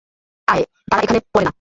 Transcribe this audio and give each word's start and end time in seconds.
তারা 0.87 1.01
এখানে 1.03 1.19
পড়েনা। 1.33 1.49